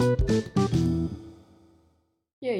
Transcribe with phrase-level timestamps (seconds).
[0.00, 0.29] E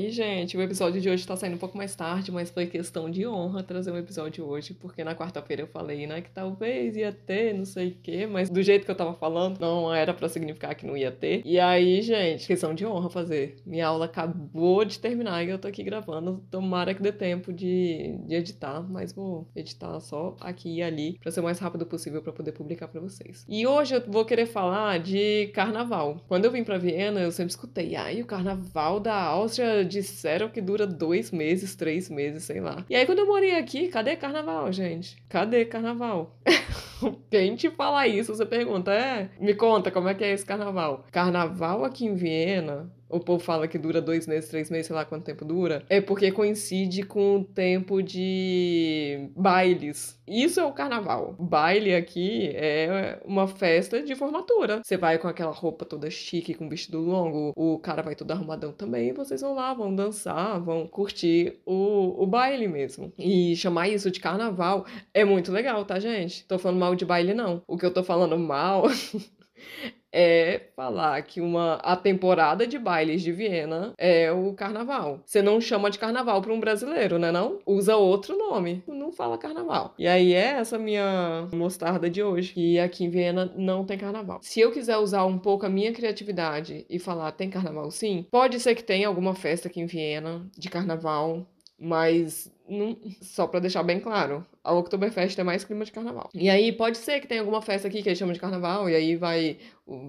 [0.00, 3.10] aí, gente, o episódio de hoje tá saindo um pouco mais tarde, mas foi questão
[3.10, 7.12] de honra trazer um episódio hoje, porque na quarta-feira eu falei, né, que talvez ia
[7.12, 10.28] ter, não sei o quê, mas do jeito que eu tava falando, não era para
[10.28, 11.42] significar que não ia ter.
[11.44, 13.56] E aí, gente, questão de honra fazer.
[13.66, 16.42] Minha aula acabou de terminar e eu tô aqui gravando.
[16.50, 21.30] Tomara que dê tempo de, de editar, mas vou editar só aqui e ali para
[21.30, 23.44] ser o mais rápido possível para poder publicar para vocês.
[23.48, 26.20] E hoje eu vou querer falar de carnaval.
[26.26, 30.60] Quando eu vim para Viena, eu sempre escutei, ai, o carnaval da Áustria disseram que
[30.60, 32.84] dura dois meses, três meses, sei lá.
[32.88, 35.22] E aí, quando eu morei aqui, cadê carnaval, gente?
[35.28, 36.36] Cadê carnaval?
[37.30, 39.30] Quem te fala isso, você pergunta, é?
[39.38, 41.04] Me conta como é que é esse carnaval.
[41.10, 45.04] Carnaval aqui em Viena o povo fala que dura dois meses, três meses, sei lá
[45.04, 50.18] quanto tempo dura, é porque coincide com o tempo de bailes.
[50.26, 51.34] Isso é o carnaval.
[51.38, 54.80] Baile aqui é uma festa de formatura.
[54.82, 58.72] Você vai com aquela roupa toda chique, com vestido longo, o cara vai todo arrumadão
[58.72, 63.12] também, vocês vão lá, vão dançar, vão curtir o, o baile mesmo.
[63.18, 66.46] E chamar isso de carnaval é muito legal, tá, gente?
[66.46, 67.62] Tô falando mal de baile, não.
[67.66, 68.84] O que eu tô falando mal
[70.12, 75.20] é falar que uma a temporada de bailes de Viena é o carnaval.
[75.24, 77.58] Você não chama de carnaval para um brasileiro, né não?
[77.66, 79.94] Usa outro nome, não fala carnaval.
[79.98, 84.40] E aí é essa minha mostarda de hoje, que aqui em Viena não tem carnaval.
[84.42, 88.58] Se eu quiser usar um pouco a minha criatividade e falar tem carnaval sim, pode
[88.60, 91.46] ser que tenha alguma festa aqui em Viena de carnaval,
[91.80, 96.28] mas não, só para deixar bem claro, a Oktoberfest é mais clima de carnaval.
[96.34, 98.94] E aí pode ser que tenha alguma festa aqui que eles chamam de carnaval, e
[98.94, 99.58] aí vai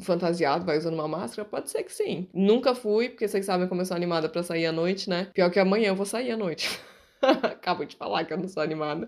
[0.02, 2.28] fantasiado, vai usando uma máscara, pode ser que sim.
[2.34, 5.30] Nunca fui, porque vocês sabem como eu sou animada para sair à noite, né?
[5.34, 6.70] Pior que amanhã eu vou sair à noite.
[7.44, 9.08] Acabo de falar que eu não sou animada.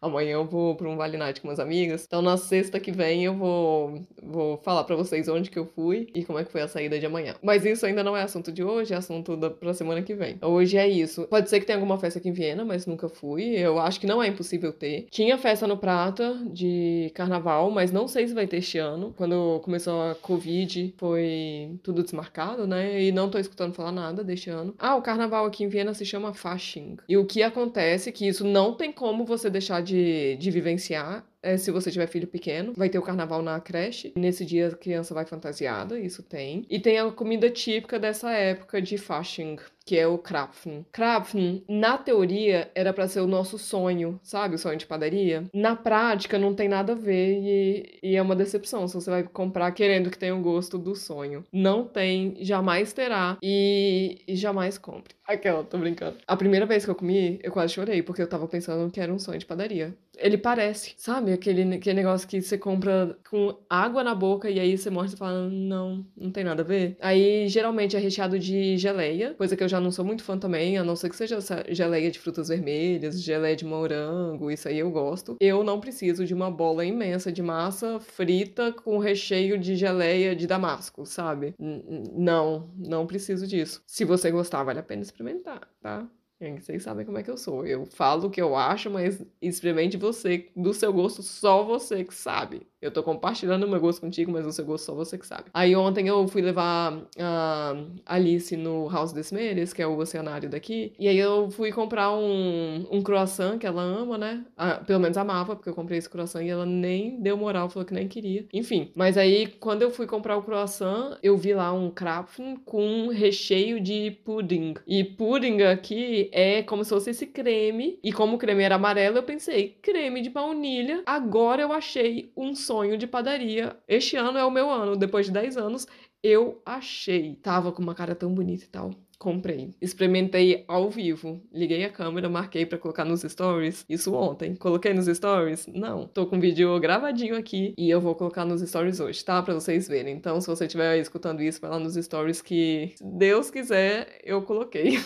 [0.00, 2.04] Amanhã eu vou para um Vale Night com meus amigas.
[2.06, 6.08] Então na sexta que vem eu vou, vou falar para vocês onde que eu fui
[6.14, 7.34] e como é que foi a saída de amanhã.
[7.42, 10.38] Mas isso ainda não é assunto de hoje, é assunto da pra semana que vem.
[10.42, 11.26] Hoje é isso.
[11.28, 13.44] Pode ser que tenha alguma festa aqui em Viena, mas nunca fui.
[13.56, 15.06] Eu acho que não é impossível ter.
[15.10, 19.14] Tinha festa no Prata de carnaval, mas não sei se vai ter este ano.
[19.16, 23.02] Quando começou a Covid, foi tudo desmarcado, né?
[23.02, 24.74] E não tô escutando falar nada deste ano.
[24.78, 26.96] Ah, o carnaval aqui em Viena se chama Fasching.
[27.08, 31.24] E o que acontece que isso não tem como você deixar de de, de vivenciar
[31.44, 32.72] é, se você tiver filho pequeno.
[32.76, 34.12] Vai ter o carnaval na creche.
[34.16, 36.64] Nesse dia a criança vai fantasiada, isso tem.
[36.68, 40.86] E tem a comida típica dessa época de Fasching, que é o Krapfen.
[40.90, 44.54] Krapfen, na teoria, era para ser o nosso sonho, sabe?
[44.54, 45.44] O sonho de padaria.
[45.52, 49.22] Na prática, não tem nada a ver e, e é uma decepção se você vai
[49.22, 51.44] comprar querendo que tenha o gosto do sonho.
[51.52, 55.14] Não tem, jamais terá e, e jamais compre.
[55.26, 56.18] Aquela, tô brincando.
[56.26, 59.12] A primeira vez que eu comi, eu quase chorei, porque eu tava pensando que era
[59.12, 59.94] um sonho de padaria.
[60.16, 61.32] Ele parece, sabe?
[61.34, 65.18] Aquele, aquele negócio que você compra com água na boca e aí você mostra e
[65.18, 66.96] fala, não, não tem nada a ver.
[67.00, 70.78] Aí geralmente é recheado de geleia, coisa que eu já não sou muito fã também,
[70.78, 71.38] a não ser que seja
[71.70, 75.36] geleia de frutas vermelhas, geleia de morango, isso aí eu gosto.
[75.40, 80.46] Eu não preciso de uma bola imensa de massa frita com recheio de geleia de
[80.46, 81.54] damasco, sabe?
[81.58, 81.84] N
[82.16, 83.82] não, não preciso disso.
[83.86, 86.08] Se você gostar, vale a pena experimentar, tá?
[86.40, 87.66] Vocês sabem como é que eu sou.
[87.66, 92.12] Eu falo o que eu acho, mas experimente você, do seu gosto, só você que
[92.14, 92.66] sabe.
[92.84, 95.44] Eu tô compartilhando o meu gosto contigo, mas o seu gosto só você que sabe.
[95.54, 97.74] Aí ontem eu fui levar a
[98.04, 100.92] Alice no House des Meres, que é o oceanário daqui.
[100.98, 104.44] E aí eu fui comprar um, um croissant que ela ama, né?
[104.54, 107.86] Ah, pelo menos amava, porque eu comprei esse croissant e ela nem deu moral, falou
[107.86, 108.44] que nem queria.
[108.52, 113.08] Enfim, mas aí quando eu fui comprar o croissant, eu vi lá um krapfen com
[113.08, 114.74] recheio de pudding.
[114.86, 117.98] E pudding aqui é como se fosse esse creme.
[118.04, 121.02] E como o creme era amarelo, eu pensei, creme de baunilha.
[121.06, 123.76] Agora eu achei um som sonho de padaria.
[123.86, 125.86] Este ano é o meu ano, depois de 10 anos,
[126.20, 127.36] eu achei.
[127.36, 128.90] Tava com uma cara tão bonita e tal.
[129.16, 129.70] Comprei.
[129.80, 131.40] Experimentei ao vivo.
[131.52, 133.84] Liguei a câmera, marquei para colocar nos stories.
[133.88, 134.56] Isso ontem.
[134.56, 135.68] Coloquei nos stories?
[135.68, 136.08] Não.
[136.08, 139.40] Tô com o vídeo gravadinho aqui e eu vou colocar nos stories hoje, tá?
[139.40, 140.16] Para vocês verem.
[140.16, 144.42] Então, se você estiver escutando isso, vai lá nos stories que, se Deus quiser, eu
[144.42, 144.98] coloquei.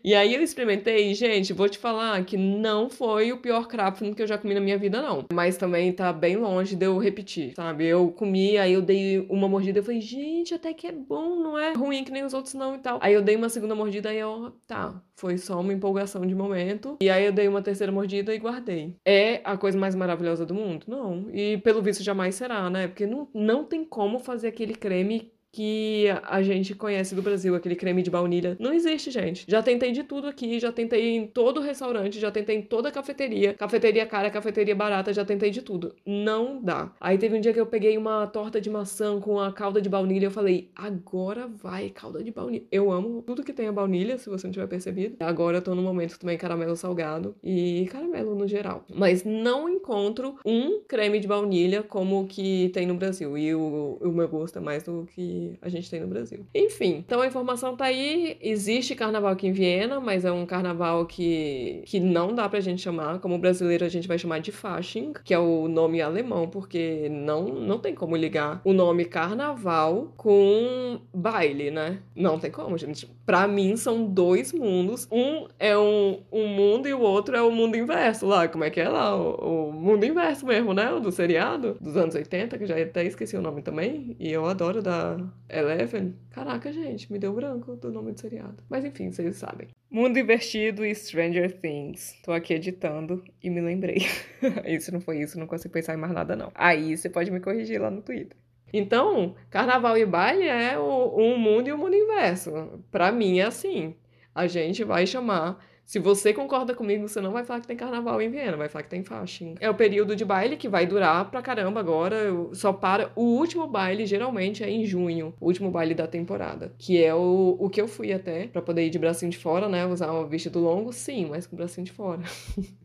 [0.04, 4.22] E aí eu experimentei, gente, vou te falar que não foi o pior Krapfen que
[4.22, 5.26] eu já comi na minha vida, não.
[5.34, 7.86] Mas também tá bem longe de eu repetir, sabe?
[7.86, 11.58] Eu comi, aí eu dei uma mordida, eu falei, gente, até que é bom, não
[11.58, 13.00] é ruim que nem os outros não e tal.
[13.02, 16.98] Aí eu dei uma segunda mordida e eu, tá, foi só uma empolgação de momento.
[17.02, 18.96] E aí eu dei uma terceira mordida e guardei.
[19.06, 20.86] É a coisa mais maravilhosa do mundo?
[20.88, 21.28] Não.
[21.34, 22.88] E pelo visto jamais será, né?
[22.88, 27.78] Porque não, não tem como fazer aquele creme que a gente conhece do Brasil, aquele
[27.78, 28.57] creme de baunilha.
[28.60, 29.46] Não existe, gente.
[29.48, 33.54] Já tentei de tudo aqui, já tentei em todo restaurante, já tentei em toda cafeteria.
[33.54, 35.96] Cafeteria cara, cafeteria barata, já tentei de tudo.
[36.06, 36.92] Não dá.
[37.00, 39.88] Aí teve um dia que eu peguei uma torta de maçã com a calda de
[39.88, 42.66] baunilha eu falei, agora vai, calda de baunilha.
[42.69, 45.16] Eu amo tudo que tem a baunilha, se você não tiver percebido.
[45.22, 48.84] Agora eu tô no momento também caramelo salgado e caramelo no geral.
[48.94, 53.38] Mas não encontro um creme de baunilha como o que tem no Brasil.
[53.38, 56.45] E o, o meu gosto é mais do que a gente tem no Brasil.
[56.53, 58.38] Enfim, então a informação tá aí.
[58.42, 62.81] Existe carnaval aqui em Viena, mas é um carnaval que, que não dá pra gente
[62.81, 63.19] chamar.
[63.19, 67.44] Como brasileiro, a gente vai chamar de Fasching, que é o nome alemão, porque não,
[67.44, 72.00] não tem como ligar o nome carnaval com baile, né?
[72.15, 73.07] Não tem como, gente.
[73.25, 75.07] Pra mim, são dois mundos.
[75.12, 78.48] Um é um, um mundo e o outro é o mundo inverso lá.
[78.48, 79.15] Como é que é lá?
[79.15, 80.91] O, o mundo inverso mesmo, né?
[80.91, 84.15] O do seriado dos anos 80, que já até esqueci o nome também.
[84.19, 85.18] E eu adoro da
[85.50, 86.16] Eleven.
[86.32, 88.64] Caraca, gente, me deu branco do nome do seriado.
[88.70, 89.68] Mas enfim, vocês sabem.
[89.90, 92.20] Mundo Invertido e Stranger Things.
[92.24, 93.98] Tô aqui editando e me lembrei.
[94.66, 96.52] isso não foi isso, não consigo pensar em mais nada, não.
[96.56, 98.36] Aí você pode me corrigir lá no Twitter.
[98.74, 102.84] Então, carnaval e baile é o, um mundo e um mundo inverso.
[102.92, 103.96] Para mim é assim.
[104.34, 105.64] A gente vai chamar.
[105.86, 108.84] Se você concorda comigo, você não vai falar que tem carnaval em Viena, vai falar
[108.84, 109.56] que tem Fasching.
[109.60, 112.18] É o período de baile que vai durar pra caramba agora.
[112.54, 113.12] Só para.
[113.16, 116.74] O último baile geralmente é em junho, o último baile da temporada.
[116.80, 119.70] Que é o, o que eu fui até, para poder ir de bracinho de fora,
[119.70, 119.86] né?
[119.86, 122.24] Usar um vestido longo, sim, mas com bracinho de fora.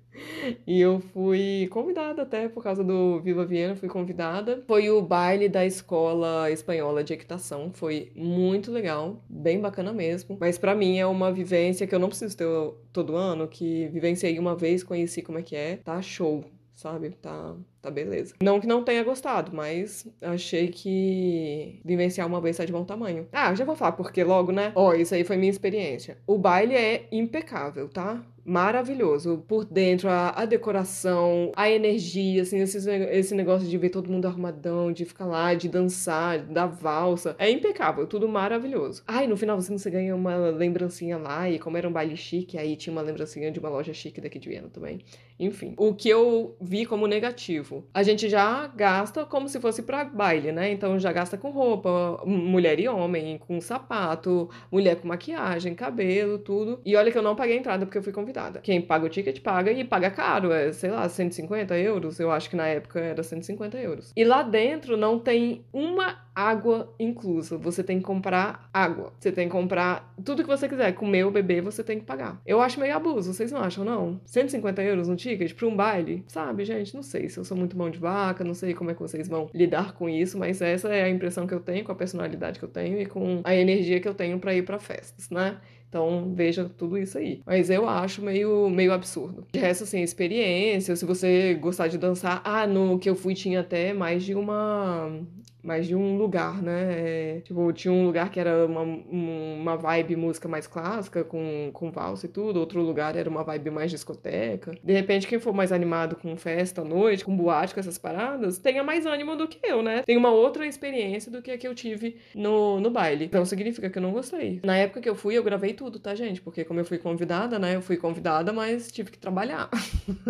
[0.66, 4.62] E eu fui convidada até por causa do Viva Viena, fui convidada.
[4.66, 10.36] Foi o baile da escola espanhola de equitação, foi muito legal, bem bacana mesmo.
[10.40, 12.46] Mas para mim é uma vivência que eu não preciso ter
[12.92, 16.44] todo ano, que vivenciei uma vez, conheci como é que é, tá show
[16.80, 17.10] sabe?
[17.10, 18.34] Tá, tá beleza.
[18.42, 23.28] Não que não tenha gostado, mas achei que vivenciar uma vez tá de bom tamanho.
[23.30, 24.72] Ah, já vou falar, porque logo, né?
[24.74, 26.16] Ó, oh, isso aí foi minha experiência.
[26.26, 28.24] O baile é impecável, tá?
[28.50, 29.44] Maravilhoso.
[29.46, 34.26] Por dentro, a, a decoração, a energia, assim, esse, esse negócio de ver todo mundo
[34.26, 37.36] arrumadão, de ficar lá, de dançar, da valsa.
[37.38, 39.04] É impecável, tudo maravilhoso.
[39.06, 42.74] Ai, no final você ganha uma lembrancinha lá, e como era um baile chique, aí
[42.74, 44.98] tinha uma lembrancinha de uma loja chique daqui de Viena também.
[45.38, 50.04] Enfim, o que eu vi como negativo, a gente já gasta como se fosse para
[50.04, 50.70] baile, né?
[50.70, 56.80] Então já gasta com roupa, mulher e homem, com sapato, mulher com maquiagem, cabelo, tudo.
[56.84, 59.40] E olha que eu não paguei entrada porque eu fui convidada Quem paga o ticket
[59.40, 62.18] paga e paga caro, é, sei lá, 150 euros.
[62.18, 64.12] Eu acho que na época era 150 euros.
[64.16, 67.58] E lá dentro não tem uma água inclusa.
[67.58, 69.12] Você tem que comprar água.
[69.18, 70.92] Você tem que comprar tudo que você quiser.
[70.92, 72.40] Comer ou beber, você tem que pagar.
[72.46, 74.20] Eu acho meio abuso, vocês não acham, não?
[74.24, 76.24] 150 euros no ticket pra um baile?
[76.28, 76.94] Sabe, gente?
[76.94, 79.28] Não sei se eu sou muito mão de vaca, não sei como é que vocês
[79.28, 82.58] vão lidar com isso, mas essa é a impressão que eu tenho, com a personalidade
[82.58, 85.58] que eu tenho e com a energia que eu tenho para ir para festas, né?
[85.90, 87.42] Então veja tudo isso aí.
[87.44, 89.44] Mas eu acho meio, meio absurdo.
[89.52, 92.40] De resto, assim, experiência, se você gostar de dançar.
[92.44, 95.20] Ah, no que eu fui tinha até mais de uma
[95.62, 96.94] mais de um lugar, né?
[96.98, 101.90] É, tipo, tinha um lugar que era uma, uma vibe música mais clássica, com, com
[101.90, 104.72] valsa e tudo, outro lugar era uma vibe mais discoteca.
[104.82, 108.58] De repente, quem for mais animado com festa à noite, com boate, com essas paradas,
[108.58, 110.02] tenha mais ânimo do que eu, né?
[110.02, 113.26] Tem uma outra experiência do que a que eu tive no, no baile.
[113.26, 114.60] Então significa que eu não gostei.
[114.64, 116.40] Na época que eu fui, eu gravei tudo, tá, gente?
[116.40, 117.76] Porque como eu fui convidada, né?
[117.76, 119.68] Eu fui convidada, mas tive que trabalhar.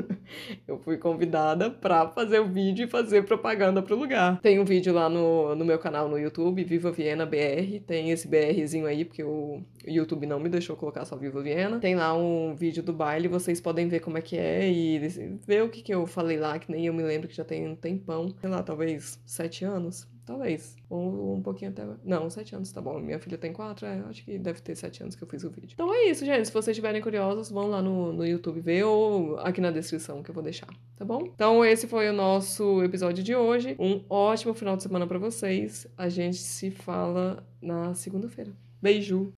[0.67, 4.41] eu fui convidada pra fazer o vídeo e fazer propaganda pro lugar.
[4.41, 7.81] Tem um vídeo lá no no, no meu canal no YouTube, Viva Viena BR.
[7.87, 11.79] Tem esse BRzinho aí, porque o YouTube não me deixou colocar só Viva Viena.
[11.79, 14.99] Tem lá um vídeo do baile, vocês podem ver como é que é e
[15.47, 17.69] ver o que, que eu falei lá, que nem eu me lembro que já tem
[17.69, 18.35] um tempão.
[18.41, 20.09] Sei lá, talvez sete anos.
[20.25, 20.77] Talvez.
[20.89, 21.87] Ou um pouquinho até.
[22.05, 22.99] Não, sete anos, tá bom.
[23.01, 25.51] Minha filha tem quatro, é, acho que deve ter sete anos que eu fiz o
[25.51, 25.71] vídeo.
[25.75, 26.47] Então é isso, gente.
[26.47, 30.31] Se vocês estiverem curiosos, vão lá no, no YouTube ver ou aqui na descrição que
[30.31, 31.23] eu vou deixar, tá bom?
[31.35, 33.77] Então esse foi o nosso episódio de hoje.
[33.79, 35.87] Um ótimo final de semana para vocês.
[35.97, 38.53] A gente se fala na segunda-feira.
[38.81, 39.40] Beijo!